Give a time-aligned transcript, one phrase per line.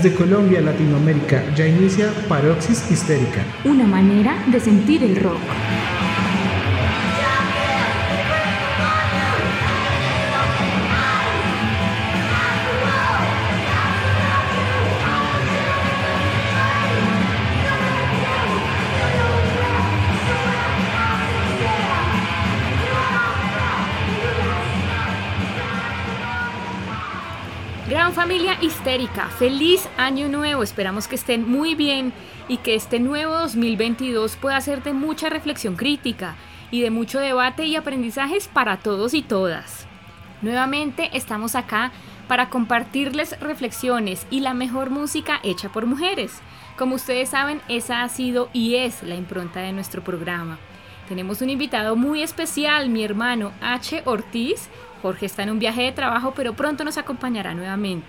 [0.00, 3.44] Desde Colombia, Latinoamérica, ya inicia Paroxis Histérica.
[3.64, 5.40] Una manera de sentir el rock.
[28.28, 32.12] Familia histérica, feliz año nuevo, esperamos que estén muy bien
[32.46, 36.36] y que este nuevo 2022 pueda ser de mucha reflexión crítica
[36.70, 39.86] y de mucho debate y aprendizajes para todos y todas.
[40.42, 41.90] Nuevamente estamos acá
[42.28, 46.32] para compartirles reflexiones y la mejor música hecha por mujeres.
[46.76, 50.58] Como ustedes saben, esa ha sido y es la impronta de nuestro programa.
[51.08, 54.02] Tenemos un invitado muy especial, mi hermano H.
[54.04, 54.68] Ortiz,
[55.00, 58.06] Jorge está en un viaje de trabajo, pero pronto nos acompañará nuevamente.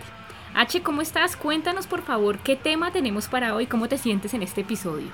[0.54, 1.38] H, ¿cómo estás?
[1.38, 5.08] Cuéntanos por favor qué tema tenemos para hoy, cómo te sientes en este episodio.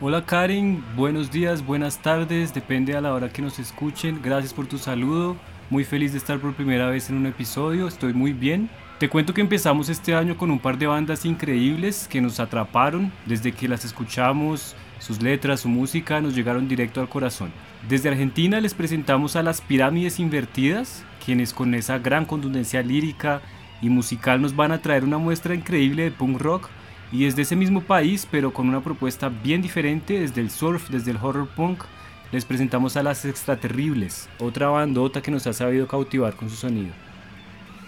[0.00, 4.20] Hola Karen, buenos días, buenas tardes, depende a la hora que nos escuchen.
[4.20, 5.36] Gracias por tu saludo.
[5.70, 8.68] Muy feliz de estar por primera vez en un episodio, estoy muy bien.
[8.98, 13.12] Te cuento que empezamos este año con un par de bandas increíbles que nos atraparon
[13.24, 14.74] desde que las escuchamos,
[15.04, 17.52] sus letras, su música nos llegaron directo al corazón.
[17.88, 23.42] Desde Argentina les presentamos a las Pirámides Invertidas, quienes con esa gran contundencia lírica
[23.82, 26.70] y musical nos van a traer una muestra increíble de punk rock.
[27.12, 31.10] Y desde ese mismo país, pero con una propuesta bien diferente, desde el surf, desde
[31.10, 31.84] el horror punk,
[32.32, 37.03] les presentamos a las Extraterribles, otra bandota que nos ha sabido cautivar con su sonido.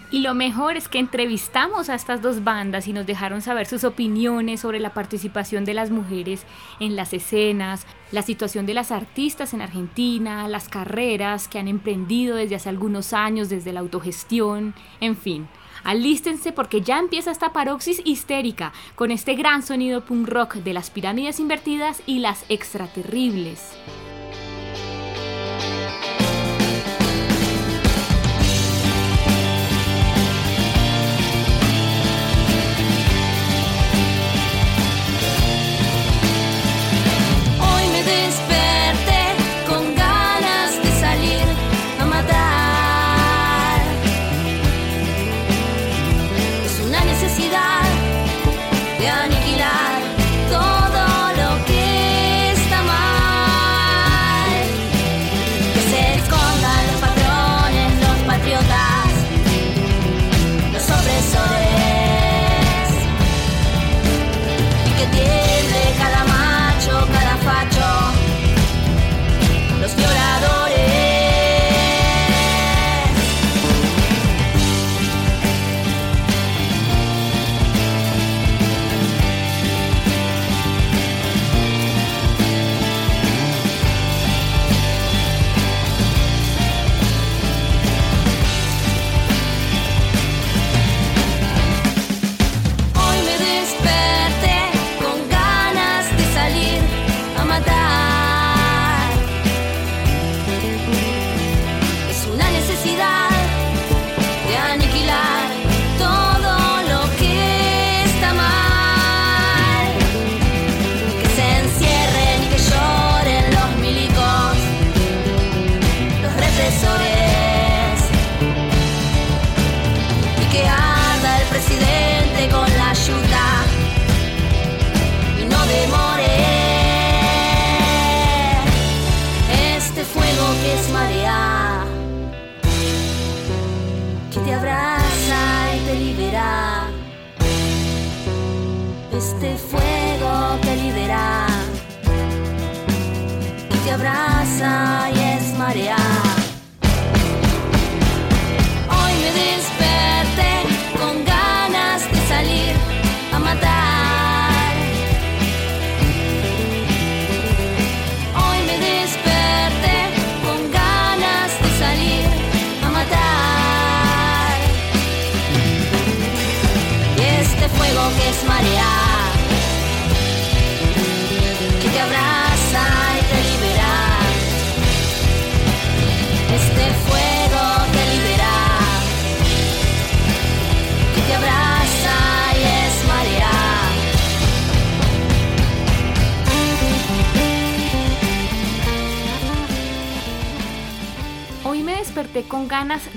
[0.09, 3.83] Y lo mejor es que entrevistamos a estas dos bandas y nos dejaron saber sus
[3.83, 6.45] opiniones sobre la participación de las mujeres
[6.79, 12.37] en las escenas, la situación de las artistas en Argentina, las carreras que han emprendido
[12.37, 15.47] desde hace algunos años, desde la autogestión, en fin.
[15.83, 20.89] Alístense porque ya empieza esta paroxis histérica con este gran sonido punk rock de las
[20.89, 23.73] pirámides invertidas y las extraterribles.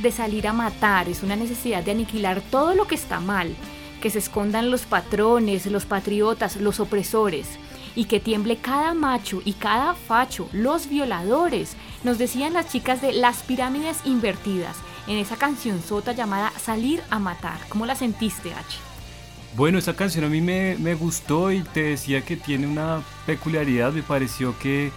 [0.01, 3.55] De salir a matar, es una necesidad de aniquilar todo lo que está mal.
[4.01, 7.59] que se escondan los patrones, los patriotas, los opresores,
[7.95, 13.13] y que tiemble cada macho y cada facho, los violadores, nos decían las chicas de
[13.13, 14.77] Las Pirámides Invertidas,
[15.07, 17.59] en esa canción sota llamada Salir a Matar.
[17.69, 18.79] ¿Cómo la sentiste, H?
[19.57, 24.03] Bueno, esa canción a mí me, gustó y te decía que tiene una peculiaridad, me
[24.03, 24.93] pareció que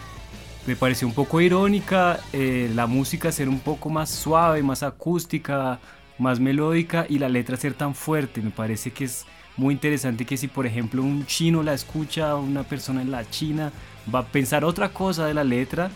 [0.66, 5.80] me pareció un poco irónica eh, la música ser un poco más suave, más acústica,
[6.18, 8.42] más melódica y la letra ser tan fuerte.
[8.42, 9.26] Me parece que es
[9.58, 13.72] muy interesante que si por ejemplo un chino la escucha, una persona en la China
[14.14, 15.92] va a pensar otra cosa de la letra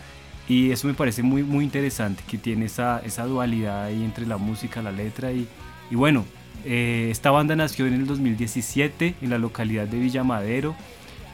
[0.48, 4.36] y eso me parece muy, muy interesante que tiene esa, esa dualidad ahí entre la
[4.36, 5.46] música, la letra y,
[5.90, 6.24] y bueno,
[6.64, 10.74] eh, esta banda nació en el 2017 en la localidad de Villamadero.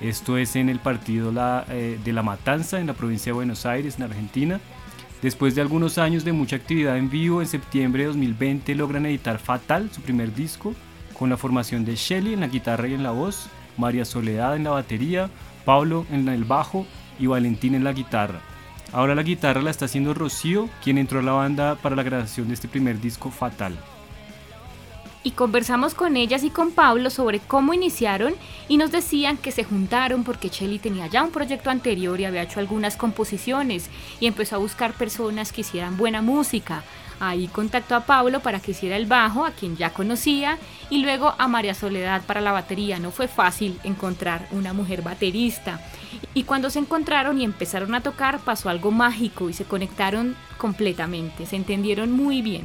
[0.01, 1.33] Esto es en el partido
[1.69, 4.61] eh, de La Matanza, en la provincia de Buenos Aires, en Argentina.
[5.23, 9.39] Después de algunos años de mucha actividad en vivo, en septiembre de 2020 logran editar
[9.39, 10.75] Fatal, su primer disco,
[11.19, 13.49] con la formación de Shelly en la guitarra y en la voz,
[13.79, 15.31] María Soledad en la batería,
[15.65, 16.87] Pablo en el bajo
[17.19, 18.41] y Valentín en la guitarra.
[18.93, 22.49] Ahora la guitarra la está haciendo Rocío, quien entró a la banda para la grabación
[22.49, 23.79] de este primer disco Fatal
[25.25, 28.35] y conversamos con ellas y con Pablo sobre cómo iniciaron
[28.69, 32.43] y nos decían que se juntaron porque Shelly tenía ya un proyecto anterior y había
[32.43, 33.89] hecho algunas composiciones
[34.21, 36.85] y empezó a buscar personas que hicieran buena música.
[37.21, 40.59] Ahí contactó a Pablo para que hiciera el bajo, a quien ya conocía,
[40.91, 42.99] y luego a María Soledad para la batería.
[42.99, 45.81] No fue fácil encontrar una mujer baterista.
[46.35, 51.47] Y cuando se encontraron y empezaron a tocar pasó algo mágico y se conectaron completamente,
[51.47, 52.65] se entendieron muy bien.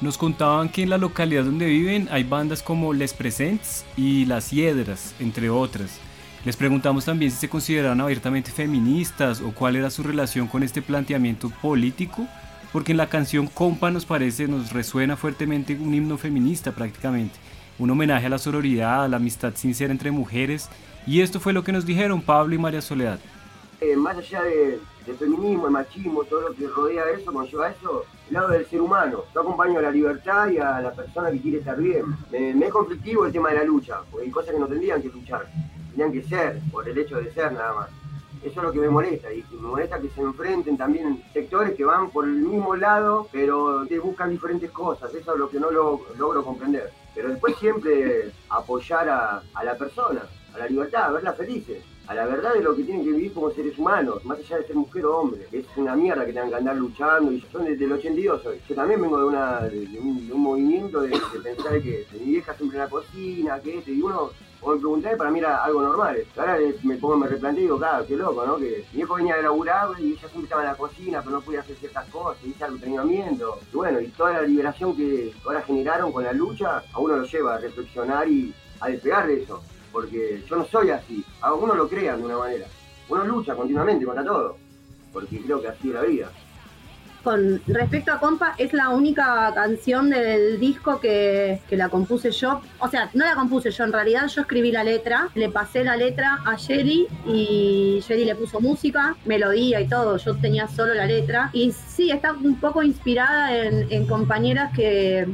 [0.00, 4.50] Nos contaban que en la localidad donde viven hay bandas como Les Presents y Las
[4.50, 6.00] Hiedras, entre otras.
[6.42, 10.80] Les preguntamos también si se consideraban abiertamente feministas o cuál era su relación con este
[10.80, 12.26] planteamiento político,
[12.72, 17.38] porque en la canción Compa nos parece, nos resuena fuertemente un himno feminista prácticamente,
[17.78, 20.70] un homenaje a la sororidad, a la amistad sincera entre mujeres,
[21.06, 23.18] y esto fue lo que nos dijeron Pablo y María Soledad.
[23.82, 28.06] Eh, más allá de, del feminismo, el machismo, todo lo que rodea eso, conlleva eso,
[28.30, 29.24] lado del ser humano.
[29.34, 32.16] Yo acompaño a la libertad y a la persona que quiere estar bien.
[32.30, 35.08] Me, es conflictivo el tema de la lucha, porque hay cosas que no tendrían que
[35.08, 35.46] luchar,
[35.90, 37.88] tenían que ser, por el hecho de ser nada más.
[38.42, 41.84] Eso es lo que me molesta, y me molesta que se enfrenten también sectores que
[41.84, 45.70] van por el mismo lado, pero que buscan diferentes cosas, eso es lo que no
[45.70, 46.90] lo, logro comprender.
[47.14, 50.22] Pero después siempre apoyar a, a la persona,
[50.54, 53.32] a la libertad, a verla felices a la verdad de lo que tienen que vivir
[53.32, 55.46] como seres humanos, más allá de ser mujer o hombre.
[55.52, 58.60] Es una mierda que tengan que andar luchando, y son desde el 82 hoy.
[58.68, 61.10] Yo también vengo de, una, de, un, movimiento de,
[61.40, 64.30] pensar que mi vieja siempre en la cocina, que esto, y uno
[64.60, 66.24] o me pregunté, para mí era algo normal.
[66.36, 68.56] Ahora me pongo, me replanteo y digo, claro, qué loco, ¿no?
[68.56, 71.42] Que mi viejo venía de laburar y ella siempre estaba en la cocina, pero no
[71.42, 73.60] podía hacer ciertas cosas, hice algo entrenamiento.
[73.72, 77.24] Y bueno, y toda la liberación que ahora generaron con la lucha, a uno lo
[77.24, 79.62] lleva a reflexionar y a despegar de eso
[79.92, 81.24] porque yo no soy así.
[81.40, 82.66] A uno lo crea de una manera.
[83.08, 84.56] Uno lucha continuamente contra todo,
[85.12, 86.30] porque creo que así es la vida.
[87.24, 92.62] Con respecto a Compa, es la única canción del disco que, la compuse yo.
[92.78, 95.96] O sea, no la compuse yo, en realidad yo escribí la letra, le pasé la
[95.96, 100.16] letra a Sherry y Sherry le puso música, melodía y todo.
[100.16, 101.50] Yo tenía solo la letra.
[101.52, 105.26] Y sí, está un poco inspirada en compañeras que,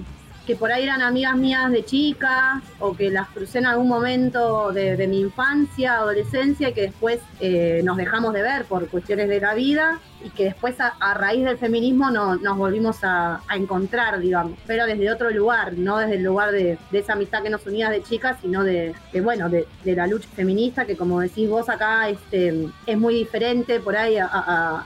[0.46, 4.72] que por ahí eran amigas mías de chica o que las crucé en algún momento
[4.72, 9.40] de, mi infancia, adolescencia y que después eh, nos dejamos de ver por cuestiones de
[9.40, 14.58] la vida y que después a, raíz del feminismo no, nos volvimos a, encontrar, digamos,
[14.66, 18.02] pero desde otro lugar, no desde el lugar de, esa amistad que nos unía de
[18.02, 22.98] chicas, sino de, bueno, de, la lucha feminista, que como decís vos acá este, es
[22.98, 24.84] muy diferente por ahí a,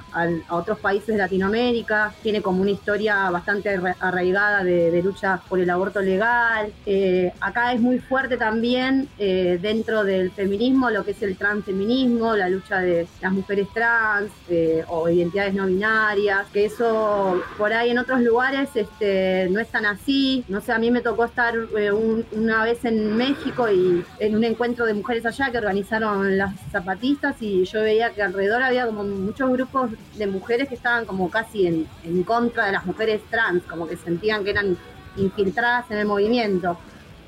[0.50, 3.70] otros países de Latinoamérica, tiene como una historia bastante
[4.00, 10.04] arraigada de, lucha por el aborto legal, eh, acá es muy fuerte también eh, dentro
[10.04, 15.08] del feminismo lo que es el transfeminismo, la lucha de las mujeres trans eh, o
[15.20, 20.44] identidades no binarias, que eso por ahí en otros lugares este, no es tan así.
[20.48, 24.44] No sé, a mí me tocó estar eh, una vez en México y en un
[24.44, 29.04] encuentro de mujeres allá que organizaron las zapatistas y yo veía que alrededor había como
[29.04, 33.62] muchos grupos de mujeres que estaban como casi en, en contra de las mujeres trans,
[33.64, 34.76] como que sentían que eran
[35.16, 36.78] infiltradas en el movimiento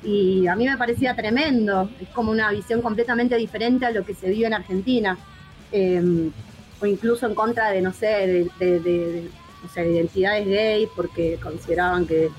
[0.03, 4.13] y a mí me parecía tremendo, es como una visión completamente diferente a lo que
[4.13, 5.17] se vive en Argentina.
[5.71, 6.31] Em,
[6.83, 9.29] o incluso en contra de, no sé, de,
[9.77, 12.29] identidades gay, porque consideraban que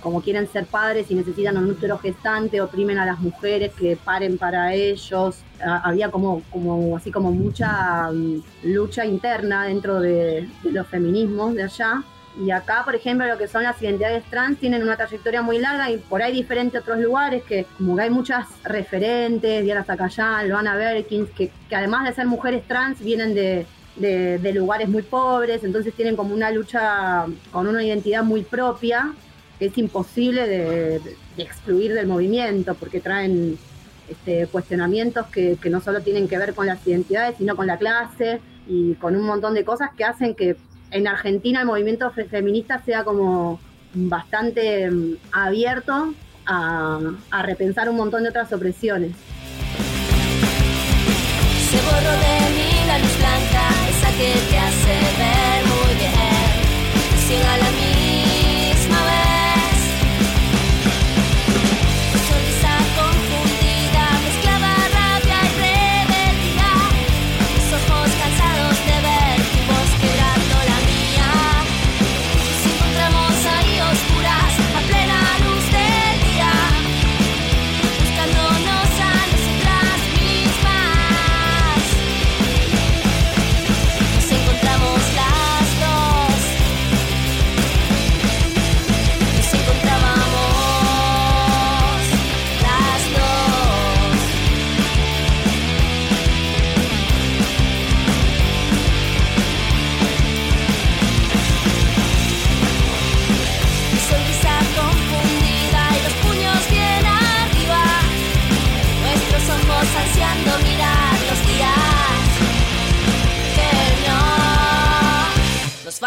[0.00, 4.36] como quieren ser padres y necesitan un útero gestante, oprimen a las mujeres que paren
[4.36, 5.36] para ellos.
[5.60, 12.02] había como, como, así como mucha mm, lucha interna dentro de, los feminismos de allá.
[12.44, 15.88] Y acá, por ejemplo, lo que son las identidades trans tienen una trayectoria muy larga
[15.88, 20.48] y por ahí diferente a otros lugares, que como que hay muchas referentes, Diana Zacayán,
[20.48, 25.64] Loana Berkins, que, que además de ser mujeres trans vienen de, de, lugares muy pobres,
[25.64, 29.12] entonces tienen como una lucha con una identidad muy propia,
[29.58, 31.00] que es imposible de,
[31.38, 33.58] excluir del movimiento, porque traen
[34.08, 38.40] este, cuestionamientos que, no solo tienen que ver con las identidades, sino con la clase
[38.68, 40.56] y con un montón de cosas que hacen que
[40.90, 43.60] en Argentina el movimiento feminista sea como
[43.94, 46.14] bastante mm, abierto
[46.46, 47.00] a,
[47.42, 49.12] repensar un montón de otras opresiones.
[51.70, 52.33] Se
[54.16, 56.14] que te hace ver muy bien.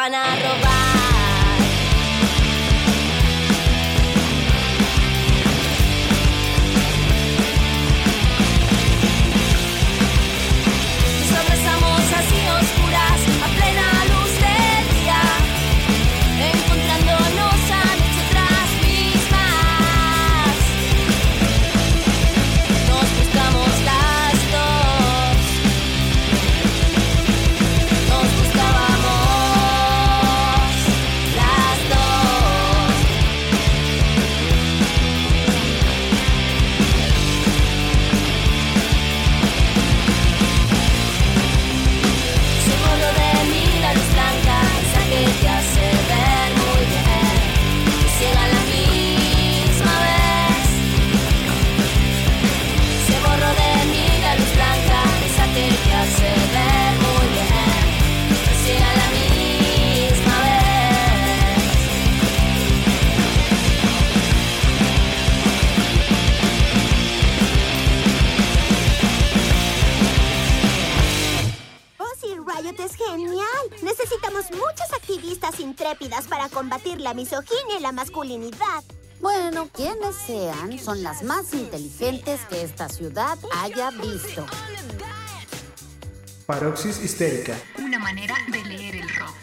[0.07, 0.66] A la
[77.27, 78.84] misoginia y la masculinidad.
[79.19, 84.46] Bueno, quienes sean, son las más inteligentes que esta ciudad haya visto.
[86.46, 87.57] Paroxis histérica.
[87.79, 89.36] Una manera de leer el rock.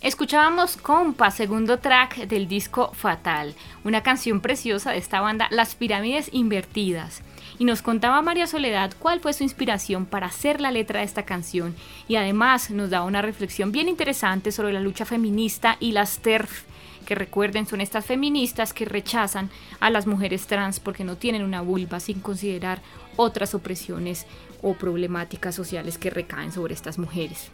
[0.00, 3.54] Escuchábamos Compa, segundo track del disco Fatal,
[3.88, 7.22] una canción preciosa de esta banda Las Pirámides Invertidas.
[7.58, 11.24] Y nos contaba María Soledad cuál fue su inspiración para hacer la letra de esta
[11.24, 11.74] canción
[12.06, 16.64] y además nos daba una reflexión bien interesante sobre la lucha feminista y las TERF,
[17.06, 19.48] que recuerden son estas feministas que rechazan
[19.80, 22.82] a las mujeres trans porque no tienen una vulva sin considerar
[23.16, 24.26] otras opresiones
[24.60, 27.50] o problemáticas sociales que recaen sobre estas mujeres.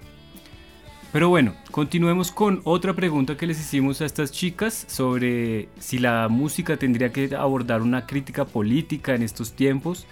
[1.14, 6.26] Pero bueno, continuemos con otra pregunta que les hicimos a estas chicas sobre si la
[6.28, 10.08] música tendría que abordar una crítica política en estos tiempos.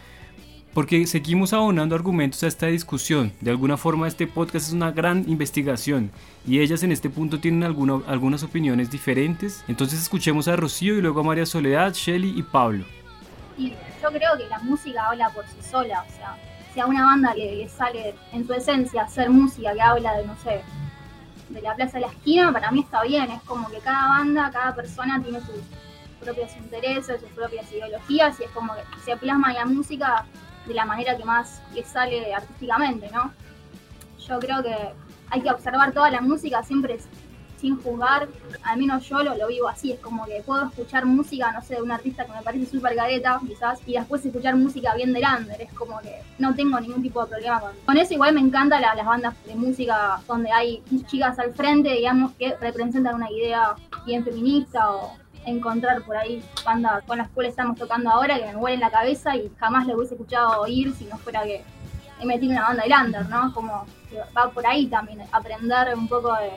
[0.73, 3.33] Porque seguimos abonando argumentos a esta discusión.
[3.41, 6.13] De alguna forma este podcast es una gran investigación
[6.47, 9.65] y ellas en este punto tienen algunas opiniones diferentes.
[9.67, 12.85] Entonces escuchemos a Rocío y luego a María Soledad, Shelly y Pablo.
[13.59, 16.05] Yo creo que la música habla por sí sola.
[16.09, 16.37] O sea,
[16.73, 20.37] si a una banda le sale en su esencia hacer música que habla de, no
[20.45, 20.63] sé,
[21.53, 24.51] de la plaza de la esquina, para mí está bien, es como que cada banda,
[24.51, 25.61] cada persona tiene sus
[26.21, 30.25] propios intereses, sus propias ideologías y es como que se plasma en la música
[30.67, 33.33] de la manera que más le sale artísticamente, ¿no?
[34.27, 34.77] Yo creo que
[35.31, 36.95] hay que observar toda la música siempre
[37.63, 38.29] sin juzgar,
[38.65, 41.77] al menos yo lo, lo, vivo así, es como que puedo escuchar música, no sé,
[41.77, 45.21] de un artista que me parece súper careta, quizás, y después escuchar música bien de
[45.21, 48.15] Lander, es como que no tengo ningún tipo de problema con, con eso.
[48.15, 53.15] Igual me encantan las bandas de música donde hay chicas al frente, digamos, que representan
[53.15, 58.39] una idea bien feminista o, encontrar por ahí bandas con las cuales estamos tocando ahora
[58.39, 61.65] que me huelen la cabeza y jamás le hubiese escuchado oír si no fuera que
[62.21, 63.53] he metido una banda de lander, ¿no?
[63.53, 63.85] Como
[64.37, 66.51] va por ahí también, aprender un poco de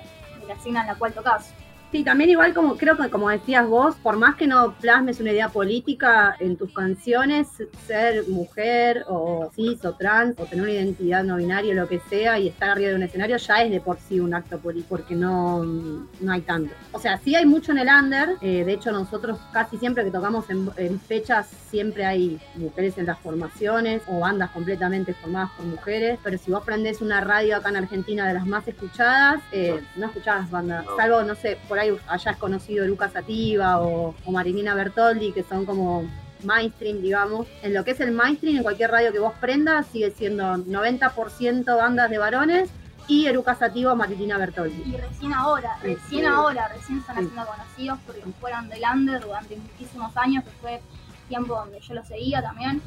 [0.48, 1.54] la escena en la cual tocas.
[1.96, 5.32] Sí, también igual como creo que como decías vos, por más que no plasmes una
[5.32, 7.48] idea política en tus canciones,
[7.88, 12.02] ser mujer o cis o trans o tener una identidad no binaria o lo que
[12.10, 14.88] sea y estar arriba de un escenario ya es de por sí un acto político
[14.90, 16.76] porque no, no hay tanto.
[16.92, 20.12] O sea, sí hay mucho en el under, eh, de hecho nosotros casi siempre que
[20.12, 25.66] tocamos en, en fechas siempre hay mujeres en las formaciones o bandas completamente formadas por
[25.66, 29.82] mujeres, pero si vos prendés una radio acá en Argentina de las más escuchadas, eh,
[29.96, 34.74] no escuchás bandas, salvo, no sé, por ahí hayas conocido Lucas Sativa o, o Marinina
[34.76, 36.04] Bertoldi, que son como
[36.44, 37.48] mainstream, digamos.
[37.64, 41.66] En lo que es el mainstream, en cualquier radio que vos prendas, sigue siendo 90%
[41.78, 42.70] bandas de varones
[43.08, 44.82] y Eruca Sativa o Marilina Bertoldi.
[44.86, 45.88] Y recién ahora, Sí.
[45.96, 50.82] recién ahora, recién están haciendo conocidos porque fueron del under durante muchísimos años, que fue
[51.28, 52.82] tiempo donde yo los seguía también.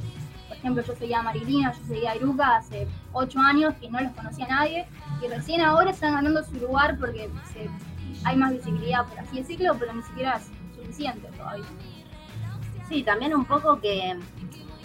[0.48, 4.00] Por ejemplo, yo seguía a Marilina, yo seguía a Eruca hace ocho años y no
[4.00, 4.86] los conocía nadie.
[5.22, 7.68] Y recién ahora están ganando su lugar porque se-
[8.24, 11.64] hay más visibilidad, por así decirlo, pero ni siquiera es suficiente todavía.
[12.88, 14.18] Sí, también un poco que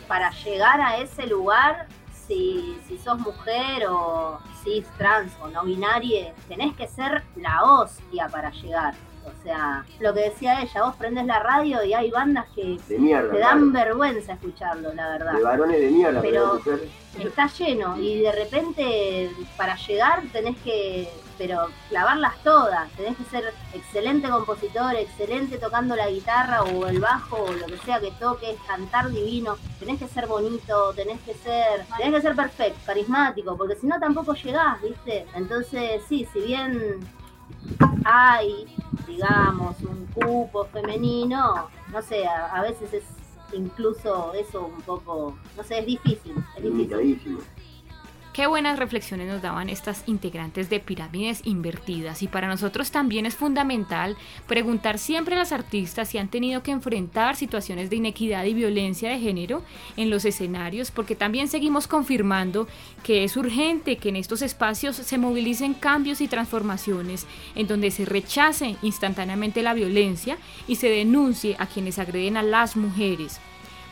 [0.08, 1.88] para llegar a ese lugar,
[2.28, 8.28] si, si sos mujer o cis, trans o no binaria, tenés que ser la hostia
[8.28, 8.94] para llegar.
[9.26, 13.00] O sea, lo que decía ella, vos prendes la radio y hay bandas que De
[13.00, 13.86] mierda, te dan claro.
[13.88, 15.34] vergüenza escucharlo, la verdad.
[15.34, 16.60] De varones de mierda, Pero
[17.20, 23.54] está lleno y de repente para llegar tenés que, pero clavarlas todas, tenés que ser
[23.74, 28.58] excelente compositor, excelente tocando la guitarra o el bajo o lo que sea que toques,
[28.68, 33.76] cantar divino, tenés que ser bonito, tenés que ser, tenés que ser perfecto, carismático, porque
[33.76, 35.26] si no tampoco llegás, ¿viste?
[35.36, 37.00] Entonces sí, si bien
[38.06, 38.66] hay,
[39.08, 43.04] digamos, un cupo femenino, no sé, a, a veces es
[43.54, 47.40] incluso eso un poco, no sé, es difícil, es difícil.
[48.34, 53.36] Qué buenas reflexiones nos daban estas integrantes de pirámides invertidas y para nosotros también es
[53.36, 54.18] fundamental
[54.48, 59.12] preguntar siempre a las artistas si han tenido que enfrentar situaciones de inequidad y violencia
[59.12, 59.62] de género
[59.98, 62.68] en los escenarios porque también seguimos confirmando
[63.04, 68.04] que es urgente que en estos espacios se movilicen cambios y transformaciones en donde se
[68.04, 73.40] rechace instantáneamente la violencia y se denuncie a quienes agreden a las mujeres.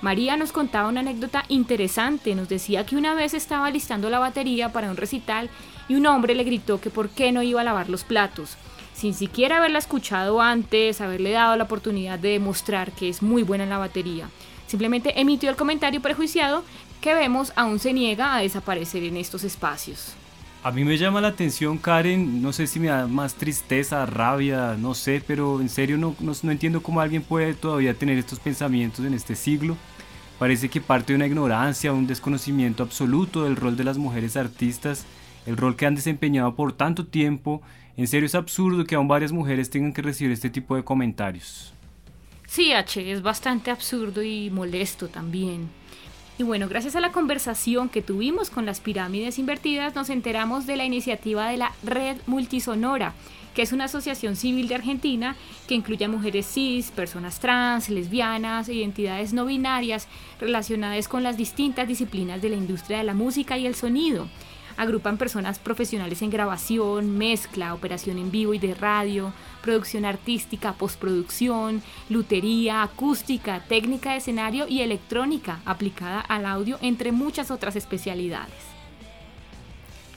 [0.02, 4.74] María nos contaba una anécdota interesante, nos decía que una vez estaba listando la batería
[4.74, 5.50] para un recital
[5.88, 8.58] y un hombre le gritó que por qué no iba a lavar los platos,
[8.94, 13.64] sin siquiera haberla escuchado antes, haberle dado la oportunidad de demostrar que es muy buena
[13.64, 14.28] en la batería.
[14.66, 16.64] Simplemente emitió el comentario prejuiciado
[17.00, 20.16] que vemos aún se niega a desaparecer en estos espacios.
[20.64, 24.76] A mí me llama la atención, Karen, no sé si me da más tristeza, rabia,
[24.78, 28.40] no sé, pero en serio no, no, no entiendo cómo alguien puede todavía tener estos
[28.40, 29.76] pensamientos en este siglo.
[30.42, 35.06] Parece que parte de una ignorancia, un desconocimiento absoluto del rol de las mujeres artistas,
[35.46, 37.62] el rol que han desempeñado por tanto tiempo.
[37.96, 41.76] En serio es absurdo que aún varias mujeres tengan que recibir este tipo de comentarios.
[42.48, 45.70] Sí, H, es bastante absurdo y molesto también.
[46.40, 50.76] Y bueno, gracias a la conversación que tuvimos con las pirámides invertidas, nos enteramos de
[50.76, 53.14] la iniciativa de la Red Multisonora,
[53.54, 55.36] que es una asociación civil de Argentina
[55.68, 60.08] que incluye a mujeres cis, personas trans, lesbianas identidades no binarias
[60.40, 64.28] relacionadas con las distintas disciplinas de la industria de la música y el sonido.
[64.78, 71.84] Agrupan personas profesionales en grabación, mezcla, operación en vivo y de radio, producción artística, postproducción,
[72.10, 78.71] lutería, acústica, técnica de escenario y electrónica aplicada al audio, entre muchas otras especialidades.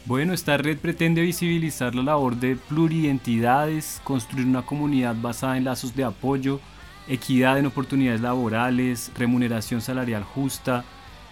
[0.07, 5.97] Bueno, esta red pretende visibilizar la labor de pluridentidades, construir una comunidad basada en lazos
[5.97, 6.61] de apoyo,
[7.09, 10.85] equidad en oportunidades laborales, remuneración salarial justa.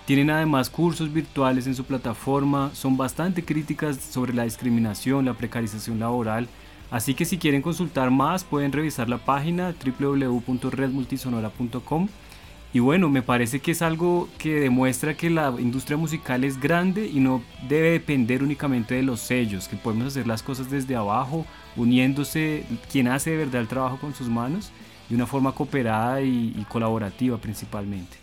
[0.06, 6.00] Tienen además cursos virtuales en su plataforma, son bastante críticas sobre la discriminación, la precarización
[6.00, 6.48] laboral,
[6.90, 12.08] así que si quieren consultar más pueden revisar la página www.redmultisonora.com
[12.74, 17.06] y bueno, me parece que es algo que demuestra que la industria musical es grande
[17.06, 21.44] y no debe depender únicamente de los sellos, que podemos hacer las cosas desde abajo,
[21.76, 24.72] uniéndose quien hace de verdad el trabajo con sus manos
[25.10, 28.21] de una forma cooperada y, y colaborativa principalmente.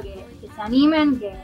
[0.00, 1.34] Que, se animen, que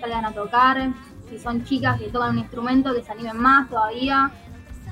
[0.00, 0.92] salgan a tocar,
[1.28, 4.30] si son chicas que tocan un instrumento, que se animen más todavía,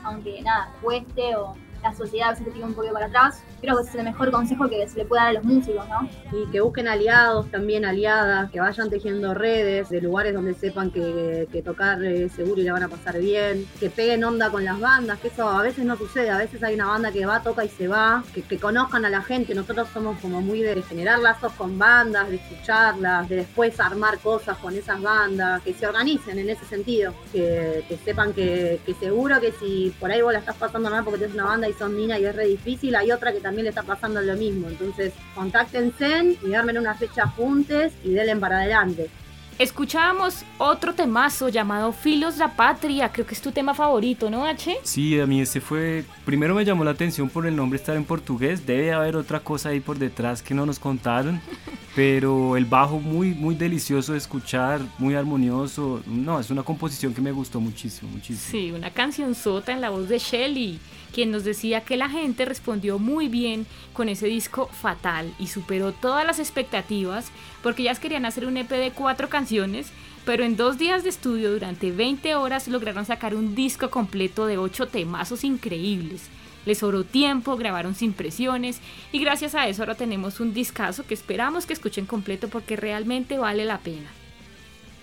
[0.04, 3.42] aunque nada, cueste o la sociedad veces te tira un poco para atrás.
[3.64, 6.06] Creo que es el mejor consejo que se le puede dar a los músicos, ¿no?
[6.38, 11.62] Y que busquen aliados, también aliadas, que vayan tejiendo redes de lugares donde sepan que,
[11.64, 15.18] tocar es seguro y la van a pasar bien, que peguen onda con las bandas,
[15.18, 17.70] que eso a veces no sucede, a veces hay una banda que va, toca y
[17.70, 21.78] se va, que, conozcan a la gente, nosotros somos como muy de generar lazos con
[21.78, 26.66] bandas, de escucharlas, de después armar cosas con esas bandas, que se organicen en ese
[26.66, 31.02] sentido, que, sepan que, que seguro que si por ahí vos la estás pasando mal
[31.02, 33.53] porque tienes una banda y son mina y es re difícil, hay otra que también
[33.62, 34.68] le está pasando lo mismo.
[34.68, 39.10] Entonces, contáctense y darme una fecha juntes y denle para adelante.
[39.56, 44.78] Escuchábamos otro temazo llamado Filos la Patria, creo que es tu tema favorito, ¿no, H?
[44.82, 46.04] Sí, a mí ese fue.
[46.24, 48.66] Primero me llamó la atención por el nombre estar en portugués.
[48.66, 51.40] Debe haber otra cosa ahí por detrás que no nos contaron.
[51.94, 56.02] Pero el bajo muy, muy delicioso de escuchar, muy armonioso.
[56.04, 58.50] No, es una composición que me gustó muchísimo, muchísimo.
[58.50, 60.80] Sí, una canción sota en la voz de Shelly,
[61.14, 65.92] quien nos decía que la gente respondió muy bien con ese disco fatal y superó
[65.92, 67.30] todas las expectativas
[67.62, 69.92] porque ellas querían hacer un EP de cuatro canciones,
[70.24, 74.58] pero en dos días de estudio durante 20 horas lograron sacar un disco completo de
[74.58, 76.28] ocho temazos increíbles.
[76.66, 78.80] Les sobró tiempo, grabaron sin presiones
[79.12, 83.38] y gracias a eso ahora tenemos un discazo que esperamos que escuchen completo porque realmente
[83.38, 84.10] vale la pena.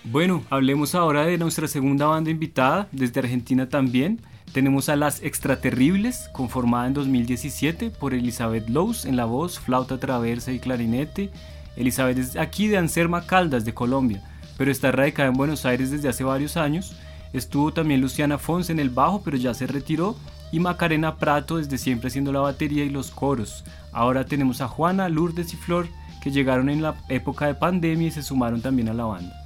[0.04, 4.20] Bueno, hablemos ahora de nuestra segunda banda invitada, desde Argentina también.
[4.52, 10.52] Tenemos a Las Extraterribles, conformada en 2017 por Elizabeth Lowe's en la voz, flauta traversa
[10.52, 11.30] y clarinete.
[11.74, 14.22] Elizabeth es aquí de Anserma Caldas, de Colombia,
[14.58, 16.94] pero está radicada en Buenos Aires desde hace varios años.
[17.32, 20.16] Estuvo también Luciana Fons en el bajo, pero ya se retiró.
[20.52, 23.64] Y Macarena Prato desde siempre haciendo la batería y los coros.
[23.90, 25.88] Ahora tenemos a Juana, Lourdes y Flor,
[26.22, 29.41] que llegaron en la época de pandemia y se sumaron también a la banda.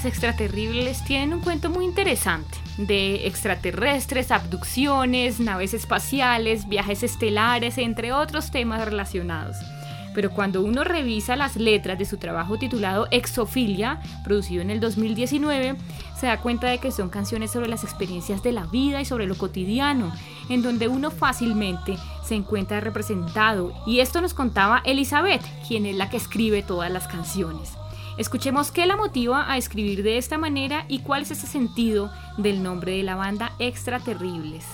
[0.00, 8.14] Las extraterribles tienen un cuento muy interesante de extraterrestres, abducciones, naves espaciales, viajes estelares, entre
[8.14, 9.58] otros temas relacionados.
[10.14, 15.76] Pero cuando uno revisa las letras de su trabajo titulado Exofilia, producido en el 2019,
[16.18, 19.26] se da cuenta de que son canciones sobre las experiencias de la vida y sobre
[19.26, 20.14] lo cotidiano,
[20.48, 23.74] en donde uno fácilmente se encuentra representado.
[23.86, 27.76] Y esto nos contaba Elizabeth, quien es la que escribe todas las canciones.
[28.20, 32.62] Escuchemos qué la motiva a escribir de esta manera y cuál es ese sentido del
[32.62, 34.66] nombre de la banda Extraterribles.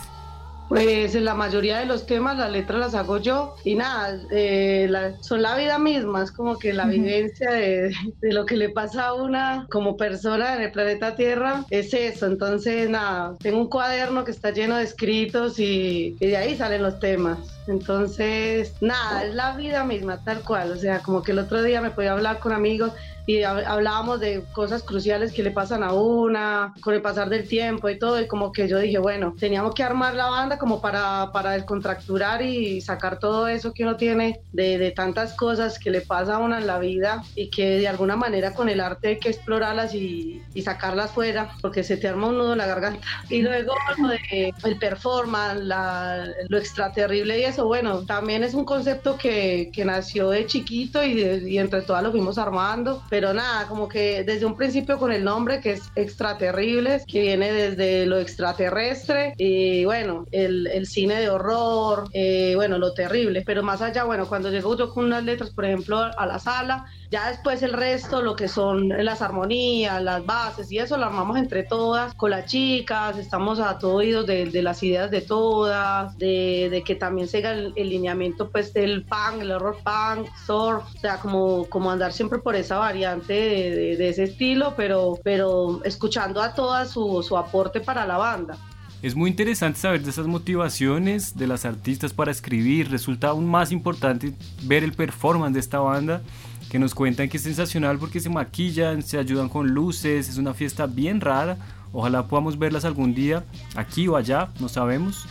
[0.68, 4.88] Pues en la mayoría de los temas las letras las hago yo y nada, eh,
[4.90, 8.70] la- son la vida misma, es como que la vivencia de, de lo que le
[8.70, 12.26] pasa a una como persona en el planeta Tierra es eso.
[12.26, 16.82] Entonces nada, tengo un cuaderno que está lleno de escritos y, y de ahí salen
[16.82, 17.38] los temas.
[17.68, 20.72] Entonces nada, es la vida misma tal cual.
[20.72, 22.90] O sea, como que el otro día me podía hablar con amigos
[23.26, 27.48] y hab- hablábamos de cosas cruciales que le pasan a una, con el pasar del
[27.48, 30.80] tiempo y todo, y como que yo dije, bueno, teníamos que armar la banda como
[30.80, 35.90] para, para descontracturar y sacar todo eso que uno tiene de, de tantas cosas que
[35.90, 39.08] le pasa a una en la vida y que de alguna manera con el arte
[39.08, 42.66] hay que explorarlas y, y sacarlas fuera, porque se te arma un nudo en la
[42.66, 43.00] garganta.
[43.28, 48.64] Y luego lo de el performance, la- lo extraterrible y eso, bueno, también es un
[48.64, 53.15] concepto que, que nació de chiquito y, de- y entre todas lo fuimos armando, pero
[53.20, 58.06] nada, como que desde un principio con el nombre que es extraterribles, que viene desde
[58.06, 63.82] lo extraterrestre y bueno, el, el cine de horror, eh, bueno, lo terrible, pero más
[63.82, 67.62] allá, bueno, cuando llego yo con unas letras, por ejemplo, a la sala, ya después
[67.62, 72.14] el resto, lo que son las armonías, las bases y eso lo armamos entre todas,
[72.14, 76.82] con las chicas, estamos a todo oídos de, de las ideas de todas, de, de
[76.82, 81.18] que también siga el, el lineamiento pues del punk, el horror punk, surf, o sea,
[81.18, 86.54] como, como andar siempre por esa variante de- de ese estilo, pero, pero escuchando a
[86.54, 88.56] todas su, su aporte para la banda.
[89.02, 92.90] Es muy interesante saber de esas motivaciones de las artistas para escribir.
[92.90, 94.32] Resulta aún más importante
[94.64, 96.22] ver el performance de esta banda
[96.70, 100.54] que nos cuentan que es sensacional porque se maquillan, se ayudan con luces, es una
[100.54, 101.56] fiesta bien rara.
[101.92, 105.26] Ojalá podamos verlas algún día, aquí o allá, no sabemos.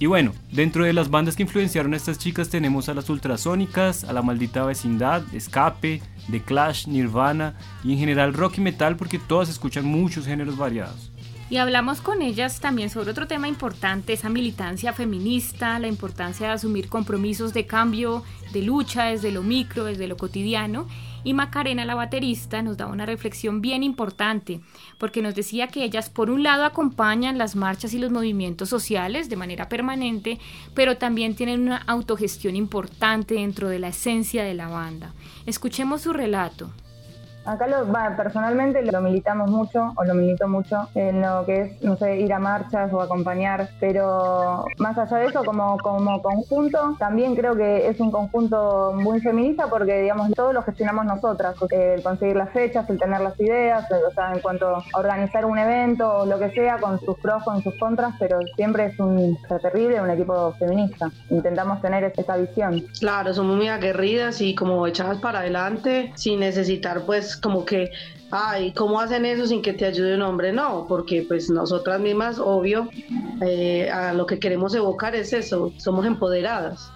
[0.00, 4.04] Y bueno, dentro de las bandas que influenciaron a estas chicas tenemos a las Ultrasónicas,
[4.04, 9.18] a la Maldita Vecindad, Escape, The Clash, Nirvana y en general rock y metal porque
[9.18, 11.10] todas escuchan muchos géneros variados.
[11.50, 16.52] Y hablamos con ellas también sobre otro tema importante, esa militancia feminista, la importancia de
[16.52, 20.86] asumir compromisos de cambio, de lucha desde lo micro, desde lo cotidiano.
[21.24, 24.60] Y Macarena, la baterista, nos daba una reflexión bien importante,
[24.98, 29.30] porque nos decía que ellas por un lado acompañan las marchas y los movimientos sociales
[29.30, 30.38] de manera permanente,
[30.74, 35.14] pero también tienen una autogestión importante dentro de la esencia de la banda.
[35.46, 36.70] Escuchemos su relato.
[37.48, 41.96] Acá lo, personalmente lo militamos mucho, o lo milito mucho, en lo que es, no
[41.96, 47.34] sé, ir a marchas o acompañar, pero más allá de eso, como, como conjunto, también
[47.34, 52.36] creo que es un conjunto muy feminista porque, digamos, todo lo gestionamos nosotras, el conseguir
[52.36, 56.26] las fechas, el tener las ideas, o sea, en cuanto a organizar un evento o
[56.26, 60.10] lo que sea, con sus pros, con sus contras, pero siempre es un terrible, un
[60.10, 61.10] equipo feminista.
[61.30, 62.84] Intentamos tener esa visión.
[63.00, 67.90] Claro, somos muy aguerridas y como echadas para adelante sin necesitar pues como que,
[68.30, 70.52] ay, ¿cómo hacen eso sin que te ayude un hombre?
[70.52, 72.88] No, porque pues nosotras mismas, obvio,
[73.40, 76.90] eh, a lo que queremos evocar es eso, somos empoderadas.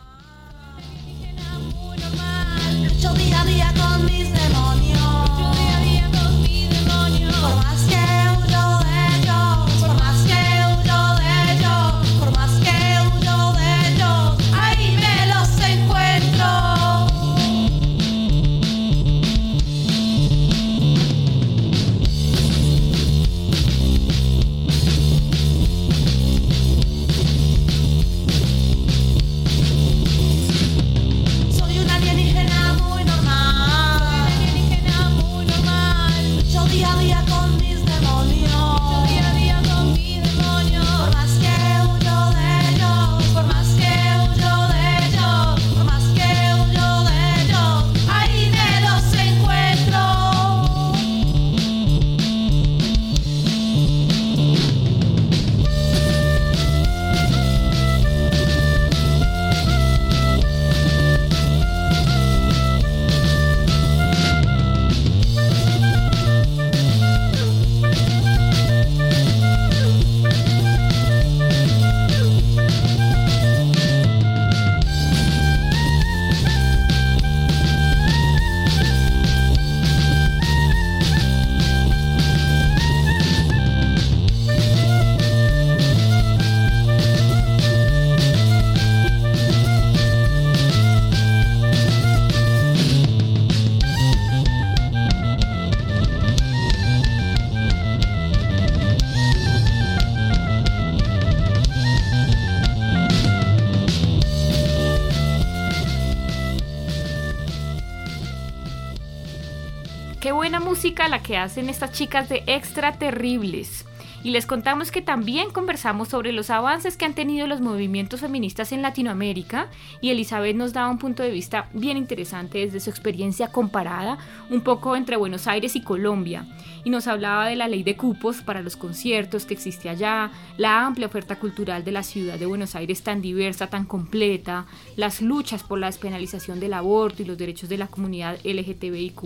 [110.92, 113.86] Música la que hacen estas chicas de Extra Terribles.
[114.22, 118.72] Y les contamos que también conversamos sobre los avances que han tenido los movimientos feministas
[118.72, 119.68] en Latinoamérica
[120.02, 124.18] y Elizabeth nos daba un punto de vista bien interesante desde su experiencia comparada,
[124.50, 126.44] un poco entre Buenos Aires y Colombia.
[126.84, 130.84] Y nos hablaba de la ley de cupos para los conciertos que existe allá, la
[130.84, 134.66] amplia oferta cultural de la ciudad de Buenos Aires tan diversa, tan completa,
[134.96, 139.22] las luchas por la despenalización del aborto y los derechos de la comunidad LGTBIQ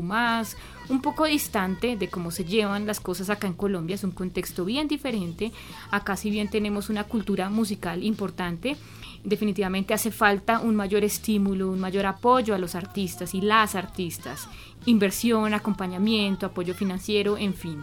[0.89, 4.65] un poco distante de cómo se llevan las cosas acá en Colombia, es un contexto
[4.65, 5.53] bien diferente.
[5.91, 8.77] Acá si bien tenemos una cultura musical importante,
[9.27, 14.49] definitivamente hace falta un mayor estímulo, un mayor apoyo a los artistas y las artistas.
[14.87, 17.83] Inversión, acompañamiento, apoyo financiero, en fin.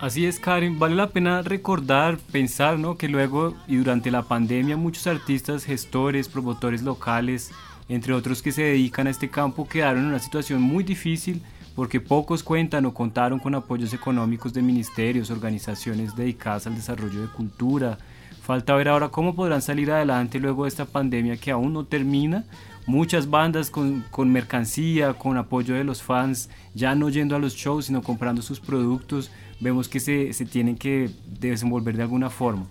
[0.00, 0.78] Así es, Karen.
[0.78, 2.96] Vale la pena recordar, pensar, ¿no?
[2.96, 7.52] Que luego y durante la pandemia muchos artistas, gestores, promotores locales,
[7.88, 11.40] entre otros que se dedican a este campo, quedaron en una situación muy difícil
[11.76, 17.28] porque pocos cuentan o contaron con apoyos económicos de ministerios, organizaciones dedicadas al desarrollo de
[17.28, 17.98] cultura.
[18.44, 22.44] Falta ver ahora cómo podrán salir adelante luego de esta pandemia que aún no termina.
[22.84, 27.54] Muchas bandas con, con mercancía, con apoyo de los fans, ya no yendo a los
[27.54, 29.30] shows, sino comprando sus productos.
[29.60, 31.08] Vemos que se, se tienen que
[31.40, 32.66] desenvolver de alguna forma.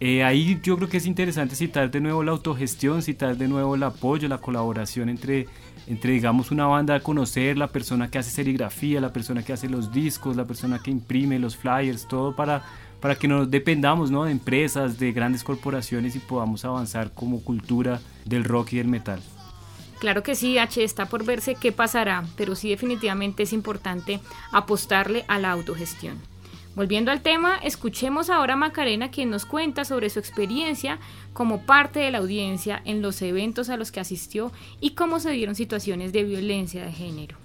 [0.00, 3.76] Eh, ahí yo creo que es interesante citar de nuevo la autogestión, citar de nuevo
[3.76, 5.46] el apoyo, la colaboración entre,
[5.86, 9.68] entre digamos, una banda a conocer, la persona que hace serigrafía, la persona que hace
[9.68, 12.64] los discos, la persona que imprime los flyers, todo para,
[13.02, 14.24] para que no dependamos ¿no?
[14.24, 19.20] de empresas, de grandes corporaciones y podamos avanzar como cultura del rock y del metal.
[19.98, 24.20] Claro que sí, H, está por verse qué pasará, pero sí definitivamente es importante
[24.52, 26.16] apostarle a la autogestión.
[26.76, 30.98] Volviendo al tema, escuchemos ahora a Macarena quien nos cuenta sobre su experiencia
[31.32, 35.30] como parte de la audiencia en los eventos a los que asistió y cómo se
[35.32, 37.41] dieron situaciones de violencia de género.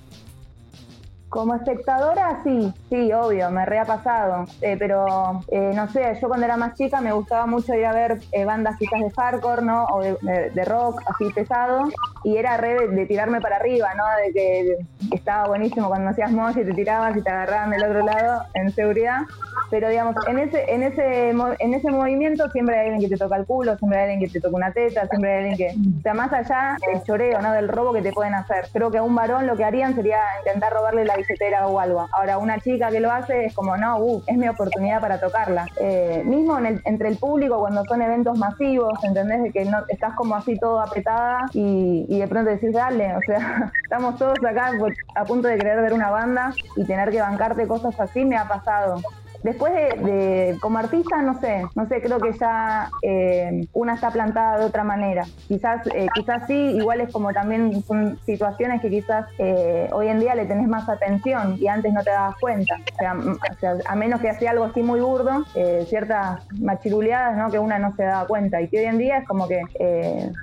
[1.29, 4.45] Como espectadora, sí, sí, obvio, me re ha pasado.
[4.61, 5.05] Eh, pero,
[5.51, 8.45] eh, no sé, yo cuando era más chica me gustaba mucho ir a ver eh,
[8.45, 9.83] bandas quizás de hardcore, ¿no?
[9.83, 11.83] O de, rock, así pesado.
[12.23, 14.03] Y era re de, tirarme para arriba, ¿no?
[14.25, 14.77] De que,
[15.11, 18.71] estaba buenísimo cuando hacías mosh y te tirabas y te agarraban del otro lado en
[18.73, 19.21] seguridad.
[19.69, 23.35] Pero, digamos, en ese, en ese, en ese movimiento siempre hay alguien que te toca
[23.37, 25.97] el culo, siempre hay alguien que te toca una teta, siempre hay alguien que...
[25.99, 27.51] O sea, más allá del choreo, ¿no?
[27.53, 28.67] Del robo que te pueden hacer.
[28.71, 32.07] Creo que a un varón lo que harían sería intentar robarle la billetera o algo.
[32.13, 35.67] Ahora, una chica que lo hace es como, no, uh, es mi oportunidad para tocarla.
[35.79, 39.43] Eh, mismo entre el público, cuando son eventos masivos, ¿entendés?
[39.43, 43.71] De que no, estás como así todo apretada y, de pronto decís, dale, o sea,
[43.83, 44.71] estamos todos acá
[45.15, 48.47] a punto de querer ver una banda y tener que bancarte cosas así me ha
[48.47, 49.01] pasado.
[49.43, 54.59] Después de, como artista, no sé, no sé, creo que ya eh, una está plantada
[54.59, 55.25] de otra manera.
[55.47, 60.19] Quizás, eh, quizás sí, igual es como también son situaciones que quizás eh, hoy en
[60.19, 62.77] día le tenés más atención y antes no te dabas cuenta.
[62.95, 65.43] O sea, a menos que hacía algo así muy burdo,
[65.85, 67.49] ciertas machiruleadas, ¿no?
[67.49, 69.61] Que una no se daba cuenta y que hoy en día es como que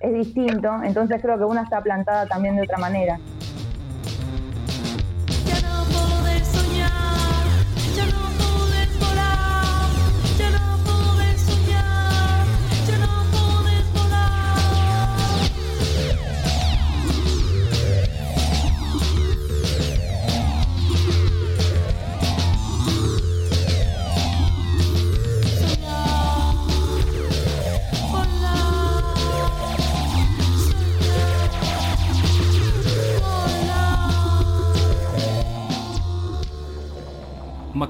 [0.00, 0.82] es distinto.
[0.82, 3.18] Entonces creo que una está plantada también de otra manera.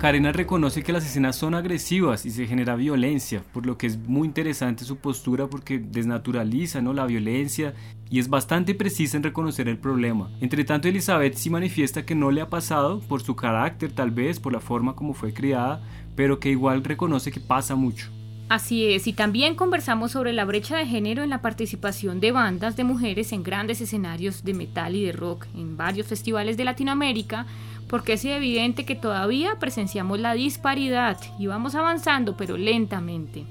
[0.05, 3.97] Macarena reconoce que las escenas son agresivas y se genera violencia, por lo que es
[3.97, 6.93] muy interesante su postura porque desnaturaliza ¿no?
[6.93, 7.73] la violencia
[8.11, 10.31] y es bastante precisa en reconocer el problema.
[10.43, 14.41] Entre tanto, Elizabeth sí manifiesta que no le ha pasado por su carácter, tal vez
[14.41, 15.83] por la forma como fue criada,
[16.15, 18.11] pero que igual reconoce que pasa mucho.
[18.51, 22.77] Así es, y también conversamos sobre la brecha de género en la participación de bandas
[22.77, 27.47] de mujeres en grandes escenarios de metal y de rock en varios festivales de Latinoamérica,
[27.89, 33.45] porque es evidente que todavía presenciamos la disparidad y vamos avanzando, pero lentamente.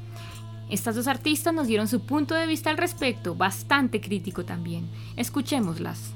[0.70, 4.88] Estas dos artistas nos dieron su punto de vista al respecto, bastante crítico también.
[5.18, 6.14] Escuchémoslas.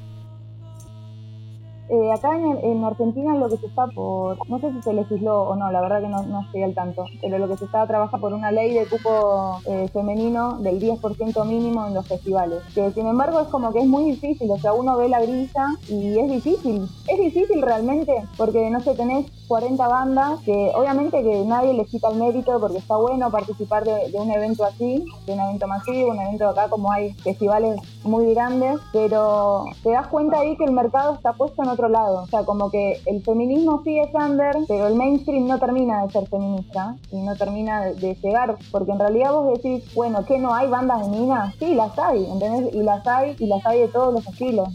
[1.89, 5.55] Eh, acá en, Argentina lo que se está por, no sé si se legisló o
[5.55, 8.33] no, la verdad que no, estoy al tanto, pero lo que se está trabaja por
[8.33, 13.39] una ley de cupo eh, femenino del 10% mínimo en los festivales, que sin embargo
[13.39, 16.87] es como que es muy difícil, o sea, uno ve la grilla y es difícil,
[17.07, 22.09] es difícil realmente, porque no sé, tenés 40 bandas, que obviamente que nadie les quita
[22.09, 26.19] el mérito porque está bueno participar de, un evento así, de un evento masivo, un
[26.19, 31.13] evento acá como hay festivales muy grandes, pero te das cuenta ahí que el mercado
[31.13, 32.23] está puesto en otro lado.
[32.23, 36.11] O sea, como que el feminismo sí es under, pero el mainstream no termina de
[36.11, 40.53] ser feminista y no termina de, llegar, porque en realidad vos decís, bueno, ¿qué no
[40.53, 41.53] hay bandas de minas?
[41.59, 42.73] Sí, las hay, ¿entendés?
[42.73, 44.69] Y las hay, y las hay de todos los estilos.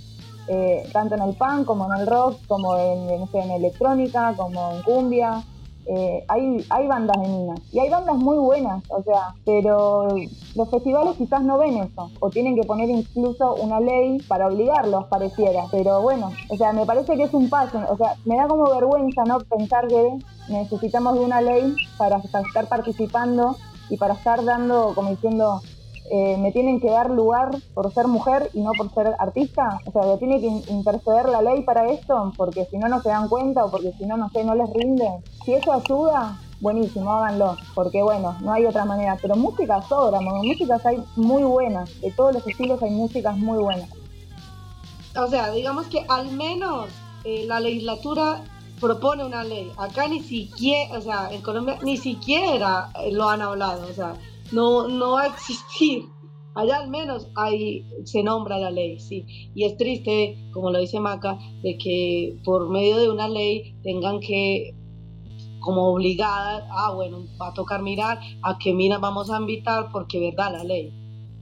[0.48, 5.44] Eh, tanto en el punk como en el rock, como en electrónica, como en cumbia.
[5.86, 7.60] Eh, hay, hay bandas de minas.
[7.72, 10.08] Y hay bandas muy buenas, o sea, pero
[10.54, 12.10] los festivales quizás no ven eso.
[12.20, 15.64] O tienen que poner incluso una ley para obligarlos, pareciera.
[15.70, 18.70] Pero bueno, o sea, me parece que es un paso, o sea, me da como
[18.70, 20.18] vergüenza no pensar que
[20.48, 23.56] necesitamos de una ley para estar participando
[23.90, 25.60] y para estar dando, como diciendo,
[26.11, 29.80] eh, me tienen que dar lugar por ser mujer y no por ser artista?
[29.86, 32.32] O sea, ¿me tiene que in- interceder la ley para esto?
[32.36, 34.68] Porque si no, no se dan cuenta o porque si no, no sé, no les
[34.72, 35.09] rinde.
[35.44, 37.57] Si eso ayuda, buenísimo, háganlo.
[37.74, 39.16] Porque bueno, no hay otra manera.
[39.20, 41.88] Pero música sobra, músicas hay muy buenas.
[42.00, 43.88] De todos los estilos hay músicas muy buenas.
[45.16, 46.88] O sea, digamos que al menos
[47.24, 48.42] eh, la legislatura
[48.80, 49.70] propone una ley.
[49.78, 54.14] Acá ni siquiera, o sea, en Colombia ni siquiera eh, lo han hablado, o sea,
[54.53, 56.05] no, no va a existir.
[56.55, 59.24] Allá al menos ahí se nombra la ley, sí.
[59.55, 64.20] Y es triste, como lo dice Maca, de que por medio de una ley tengan
[64.20, 64.74] que
[65.61, 70.20] como obligada, ah, bueno, va a tocar mirar a qué mina vamos a invitar porque
[70.20, 70.92] verdad la ley.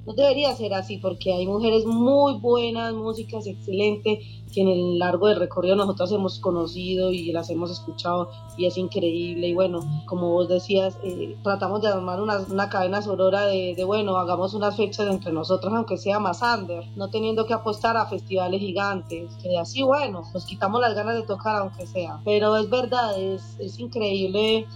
[0.07, 4.19] No debería ser así porque hay mujeres muy buenas, músicas excelentes,
[4.53, 8.77] que en el largo del recorrido nosotros hemos conocido y las hemos escuchado y es
[8.77, 9.49] increíble.
[9.49, 13.85] Y bueno, como vos decías, eh, tratamos de armar una, una cadena sorora de, de,
[13.85, 18.07] bueno, hagamos unas fechas entre nosotros, aunque sea más under, no teniendo que apostar a
[18.07, 22.21] festivales gigantes, que así, bueno, nos quitamos las ganas de tocar aunque sea.
[22.25, 24.67] Pero es verdad, es, es increíble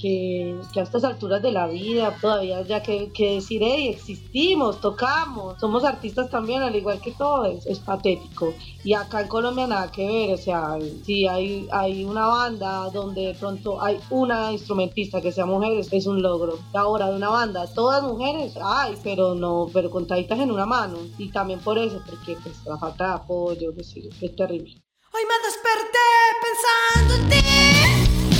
[0.00, 4.80] que, que, a estas alturas de la vida todavía ya que, que decir, hey, existimos,
[4.80, 8.52] tocamos, somos artistas también, al igual que todos, es patético.
[8.84, 13.28] Y acá en Colombia nada que ver, o sea, si hay, hay una banda donde
[13.28, 16.58] de pronto hay una instrumentista que sea mujer, es un logro.
[16.74, 20.98] Ahora de una banda, todas mujeres, ay, pero no, pero contaditas en una mano.
[21.18, 24.82] Y también por eso, porque pues la falta de apoyo, pues, es terrible.
[25.14, 25.98] Hoy me desperté
[26.40, 28.31] pensando en ti.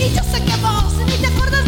[0.00, 1.59] Y yo sé que vos ni te acuerdas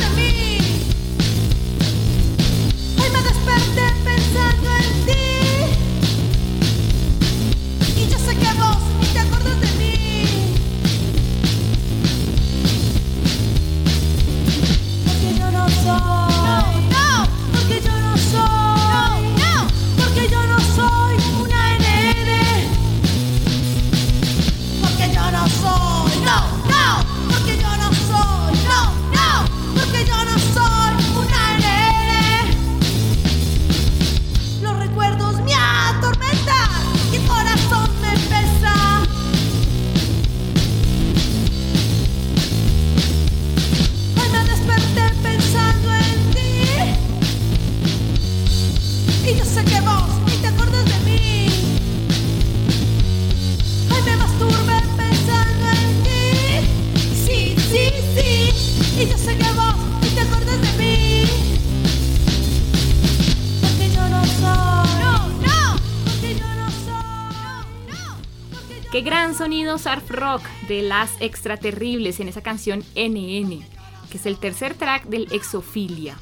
[69.78, 73.64] surf rock de las extraterribles en esa canción NN,
[74.10, 76.16] que es el tercer track del Exofilia.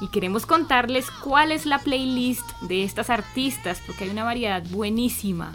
[0.00, 5.52] Y queremos contarles cuál es la playlist de estas artistas, porque hay una variedad buenísima.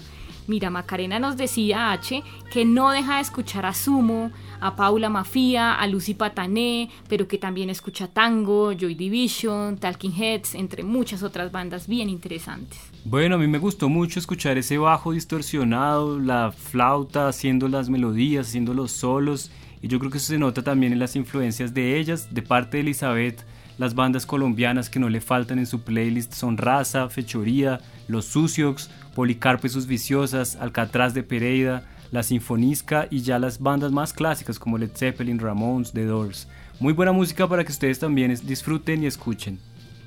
[0.47, 2.21] Mira, Macarena nos decía H
[2.51, 4.31] que no deja de escuchar a Sumo,
[4.63, 10.55] a Paula Mafia, a Lucy Patané, pero que también escucha tango, Joy Division, Talking Heads,
[10.55, 12.79] entre muchas otras bandas bien interesantes.
[13.03, 18.47] Bueno, a mí me gustó mucho escuchar ese bajo distorsionado, la flauta haciendo las melodías,
[18.47, 19.51] haciendo los solos,
[19.81, 22.77] y yo creo que eso se nota también en las influencias de ellas, de parte
[22.77, 23.45] de Elizabeth.
[23.77, 28.89] Las bandas colombianas que no le faltan en su playlist son Raza, Fechoría, Los Suciox,
[29.13, 31.83] Policarpo y sus Viciosas, Alcatraz de Pereira,
[32.13, 36.47] La Sinfonisca y ya las bandas más clásicas como Led Zeppelin, Ramones, The Doors.
[36.79, 39.59] Muy buena música para que ustedes también disfruten y escuchen.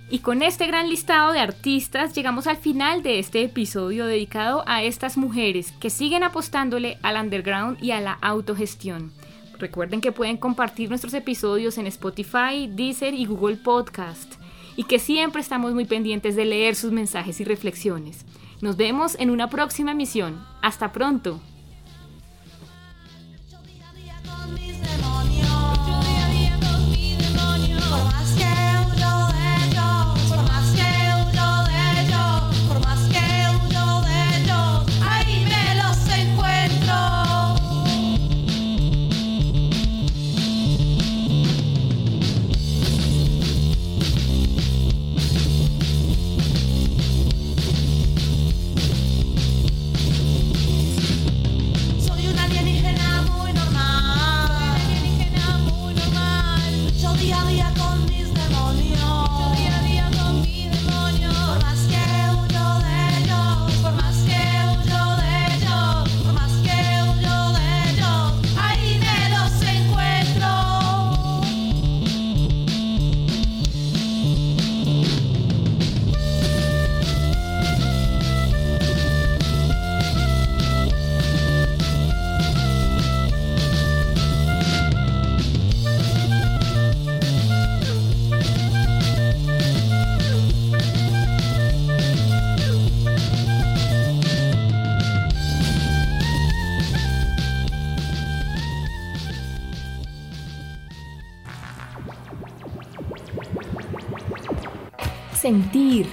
[0.09, 4.85] Y con este gran listado de artistas llegamos al final de este episodio dedicado a
[4.85, 9.11] estas mujeres que siguen apostándole al underground y a la autogestión.
[9.59, 14.35] Recuerden que pueden compartir nuestros episodios en Spotify, Deezer y Google Podcast.
[14.77, 18.27] Y que siempre estamos muy pendientes de leer sus mensajes y reflexiones.
[18.61, 20.47] Nos vemos en una próxima emisión.
[20.63, 21.41] Hasta pronto.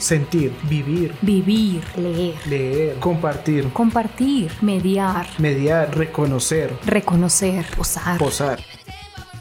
[0.03, 8.17] Sentir, vivir, vivir, leer, leer, compartir, compartir, mediar, mediar, reconocer, reconocer, posar.
[8.17, 8.59] posar.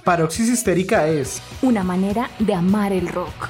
[0.04, 3.48] Paroxis histérica es Una manera de amar el rock.